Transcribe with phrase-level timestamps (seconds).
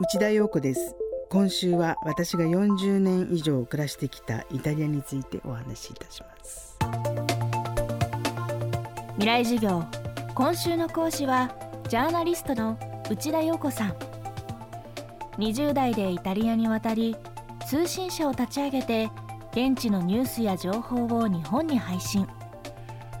[0.00, 0.96] 内田洋子です。
[1.30, 6.76] 今週は私が40年以上暮らしてきたイタリアについてお話しいたします。
[9.12, 9.84] 未来授業。
[10.34, 11.54] 今週の講師は
[11.88, 12.76] ジャーナリストの
[13.08, 13.94] 内田洋子さん。
[15.38, 17.16] 20代でイタリアに渡り
[17.68, 19.10] 通信社を立ち上げて
[19.52, 22.26] 現地のニュースや情報を日本に配信。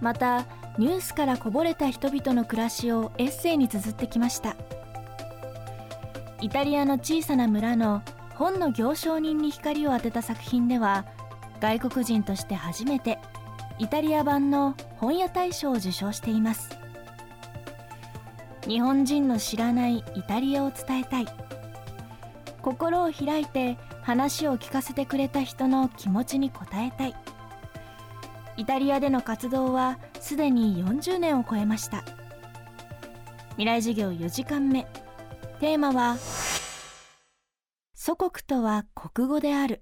[0.00, 0.46] また
[0.78, 4.56] ニュースからこぼれた人々の暮らしをエッセイに綴ってきました。
[6.42, 8.02] イタリアの小さな村の
[8.34, 11.06] 本の行商人に光を当てた作品では
[11.60, 13.20] 外国人として初めて
[13.78, 16.76] イタリア版の本屋大賞を受賞しています。
[18.66, 21.26] 日本人の知らないイタリアを伝えたい。
[22.60, 27.14] 心を開いて話を聞かせてくれた人の気持ちに応えたい。
[28.56, 32.02] イタリアでの活動はすでに40年を超えました。
[33.50, 34.88] 未来授業4時間目。
[35.60, 36.16] テーマは
[38.04, 39.80] 祖国とは国語である。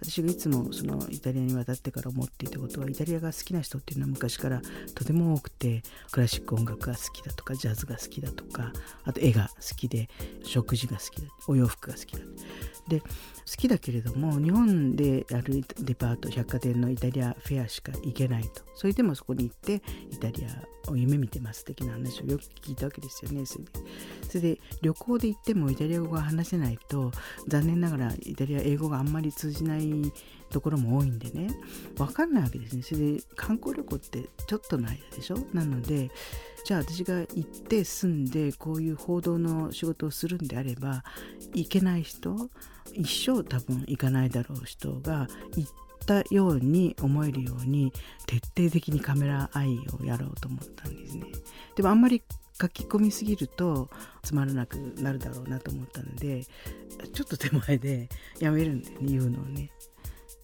[0.00, 4.62] 私がいつもそのイタリアに渡ってから思っていたことはイタリアが好きな人っていうのは昔から
[4.94, 5.82] とても多くて
[6.12, 10.08] クラシック音楽が好きだとかジャズが好きだとかあと絵が好きで
[10.44, 12.20] 食事が好きだお洋服が好きだ。
[12.88, 13.06] で好
[13.56, 18.62] きだけれども日本であるデパート百貨店のイタリアフェアしか行けないと。
[18.74, 23.46] それでもそこに行ってイタリアを夢見てます的な話をよく聞いたわけですよね。
[23.46, 23.64] それ
[24.28, 27.12] それで旅行で行ってもイタリア語が話せないと
[27.48, 30.12] 残念ながらイタリア英語があんまり通じない
[30.50, 31.48] ところも多いんでね
[31.96, 35.38] 分かんないわけですねそれで観光旅行ってちょっとの間でしょ？
[35.52, 36.10] なので
[36.64, 41.04] じゃあ私が行って住んでこういう報道の仕事をするんであれば
[41.54, 42.34] 行けない人
[42.92, 45.72] 一生多分行かないだろう人が行っ
[46.06, 47.92] たように思えるように
[48.26, 51.26] 徹底的にカメラアイをやろうと思ったんですね。
[51.74, 52.22] でもあんまり
[52.60, 53.90] 書き込みすぎると
[54.22, 56.44] つまらなくなるだろうなと思ったので
[57.12, 58.08] ちょっと手前で
[58.40, 59.70] やめるんでね言うのをね。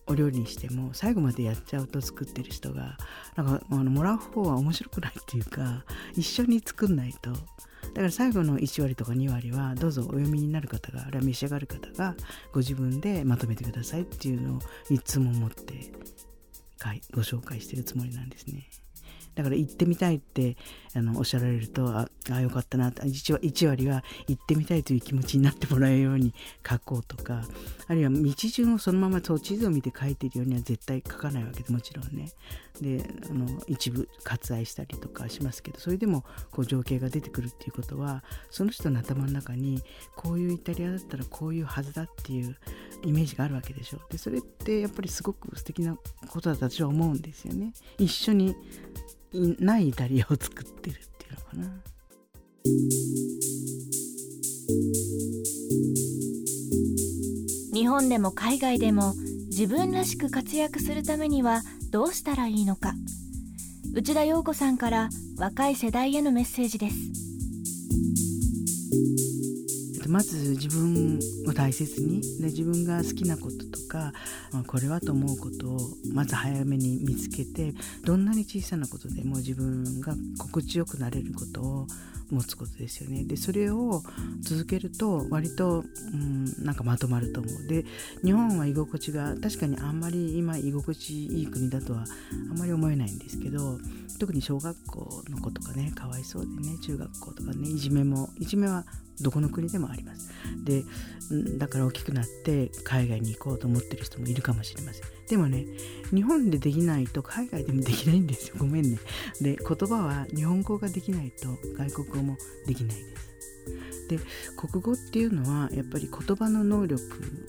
[0.06, 2.96] お料理にしても最後までやっちゃうと作ってる人が
[3.36, 5.84] なんかあのもらう方は面白くないっていうか
[6.14, 12.14] 一緒に作んないとだから最後の1割とか2割はどうぞお読みになる方があるいは召し上がる方が
[12.52, 14.58] ご自分でまとめてくださいっていうのを
[14.90, 15.92] いつも持って
[17.12, 18.68] ご紹介してるつもりなんですね。
[19.34, 20.56] だから行ってみたいって
[20.94, 26.34] あのおっしゃられるとああよかったな 1, 1割は行ってみたいという気持ちになってもらえるように
[26.68, 27.42] 書こうとか
[27.88, 32.30] あるいは道順をそのまま地図を見て書いているようには絶対書かないわけでもちろんね。
[32.80, 39.82] であの一部割愛したりとかしますけどそれでもこう情景が出てくるっていうことはその人の頭の中に
[40.16, 42.56] こういうイタリアだったらこういうはずだっていう
[43.04, 44.00] イメージがあるわけでしょ。
[44.10, 45.96] でそれってやっぱりすごく素敵な
[46.28, 47.72] ことだと私は思うんですよね。
[47.98, 48.56] 一緒に
[49.32, 51.82] ないイタリアを作ってるっていうのかな。
[57.74, 59.14] 日本でも海外でも
[59.48, 62.94] 自分らしく活躍するためにはどうしたらいいのか
[63.94, 66.96] 内田洋子さんから若い世代へのメッセージです
[70.12, 71.18] まず自分
[71.48, 74.12] を大切にで自分が好きなこととか
[74.66, 75.78] これはと思うことを
[76.12, 77.72] まず早めに見つけて
[78.04, 81.86] どんなに小さなことでも自分が心地よくなれることを
[82.30, 83.24] 持つことですよね。
[83.24, 84.02] でそれを
[84.40, 87.66] 続けると割と、うん、なんかまとまると思う。
[87.66, 87.84] で
[88.24, 92.04] 日本は居心地が確かにあんまり今居心地いい国だとは
[92.50, 93.78] あんまり思えないんですけど
[94.18, 98.84] 特に小学校の子とかねかわいそうでね中学校とかねいじめもいじめは
[99.20, 100.30] どこの国でもあります。
[100.64, 100.84] で
[101.58, 105.02] だから大きくなって海外に行こうと思ってる人もいるかもしれません。
[105.28, 105.66] でもね
[106.12, 108.98] 日本でできないと海外でもできないんですよごめんね。
[109.40, 112.36] で言葉は日本語ができないと外国語も
[112.66, 113.32] できないです。
[114.08, 114.18] で
[114.56, 117.02] 国語っていうのはやっぱり言葉の能力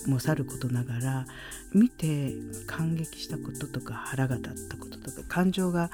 [0.08, 1.26] もさることながら
[1.74, 2.34] 見て
[2.68, 5.92] 感激したこととか腹が立ったこととか感情が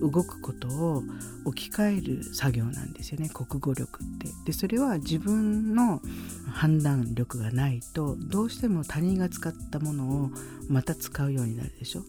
[0.00, 1.02] 動くことを
[1.44, 4.28] 置き換える作業なんですよね国語力って。
[4.46, 6.00] でそれは自分の
[6.52, 10.30] 判断力がないとどうしても他人が使ったものを
[10.68, 12.02] また使うようになるでしょ。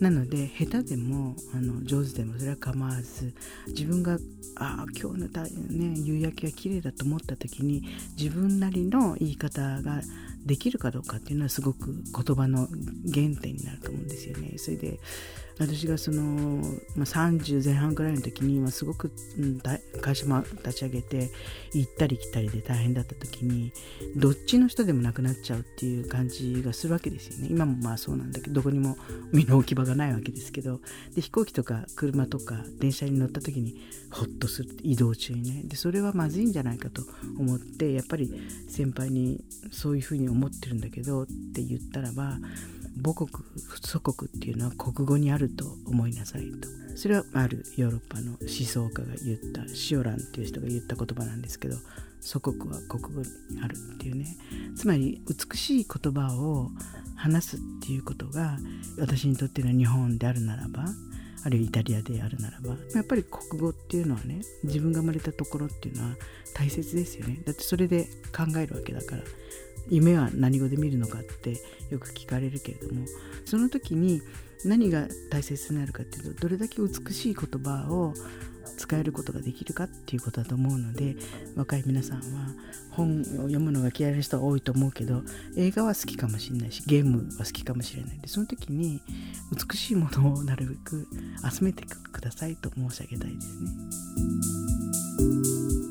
[0.00, 3.34] なので下手でもあの上手でもそれは構わず
[3.68, 4.18] 自分が
[4.56, 7.82] ああ今日の、ね、夕焼けが綺麗だと思った時に
[8.18, 10.00] 自分なりの言い方が
[10.48, 12.66] できるかどうかっていうのはすごく言葉の
[13.12, 14.54] 原点になると思うんですよね。
[14.56, 14.98] それで
[15.58, 16.22] 私がその、
[16.94, 19.60] まあ、30前半ぐらいの時に、まあ、すごく、うん、
[20.00, 21.30] 会社も立ち上げて
[21.74, 23.72] 行ったり来たりで大変だった時に
[24.16, 27.48] どっちの人でもなくなっちゃうっていう感じがするわけですよね。
[27.50, 28.96] 今もまあそうなんだけどどこにも
[29.32, 30.80] 身の置き場がないわけですけど。
[31.14, 35.62] で飛行機とか車とか電車に乗った時にホッとする移動中にね。
[35.64, 37.02] でそれはまずいんじゃないかと
[37.38, 38.30] 思ってやっぱり
[38.68, 39.42] 先輩に
[39.72, 42.38] そういうふうに思思ってるんだけどって言ったらば
[43.02, 43.28] 母国
[43.84, 46.68] 祖国っていうのは国語にあると思いなさいと。
[46.96, 51.76] それはあるヨーロッパの思想家が言ったシオランっていう人が言った言葉なんですけど
[52.20, 54.36] 祖国は国語にあるっていうね。
[54.76, 56.70] つまり美しい言葉を
[57.16, 58.58] 話すっていうことが
[58.98, 60.84] 私にとっての日本であるならば
[61.44, 66.16] あるいはイタリアであるならばやっぱり国語っていうのはね自分が生まれたところっていうのは
[66.54, 67.40] 大切ですよね。
[67.44, 69.22] だってそれで考えるわけだから。
[69.90, 71.56] 夢は何語で見るのかって
[71.90, 73.06] よく聞かれるけれども
[73.44, 74.22] その時に
[74.64, 78.14] 何が大切になるかっていうとどれだけ美しい言葉を
[78.76, 81.16] 使えることができるかっていうことだと思うので
[81.56, 82.22] 若い皆さんは
[82.90, 85.22] 本を読むのが嫌いな人が多いと思うけど
[85.56, 89.02] 映画は好きかもしれないしゲームは好きかもしれないでその時に
[89.70, 91.08] 美しいものをなるべく
[91.52, 93.48] 集めてくださいと申し上げたいです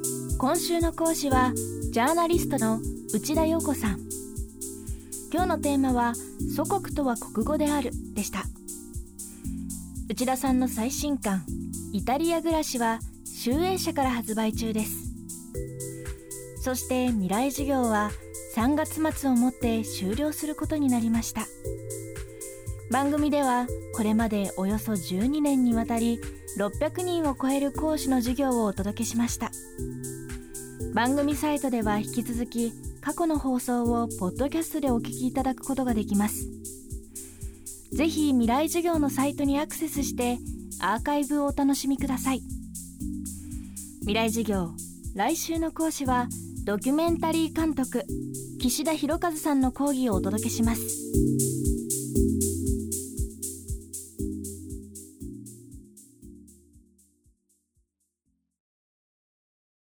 [0.02, 0.07] ね。
[0.40, 1.52] 今週の講師は
[1.92, 2.80] ジャーナリストの
[3.12, 4.00] 内田洋子さん。
[5.34, 6.14] 今日のテーマは
[6.56, 8.44] 祖国とは国語であるでした。
[10.08, 11.44] 内田さんの最新刊
[11.92, 15.12] イタリア暮らしは集英社から発売中です。
[16.62, 18.12] そして未来授業は
[18.56, 21.48] 3月末をもって終了することになりました。
[22.92, 26.20] 番組ではこれまでおよそ12年にわたり
[26.60, 29.50] 600人を超える講師の授業をお届けしました。
[30.98, 36.50] 番組サイトでは引き続き過去の放送をポッドキャストでお聞きいただくことができます。
[37.92, 40.40] ぜひ未来授業のサイトにアクセスして
[40.82, 42.42] アーカイブをお楽しみください。
[44.00, 44.72] 未来授業
[45.14, 46.30] 来週の講師は
[46.66, 48.04] ドキュメンタリー監督
[48.60, 50.82] 岸田博和さんの講義をお届けします。